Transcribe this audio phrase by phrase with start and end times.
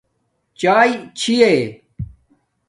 [0.59, 1.53] چایݵے چھی یے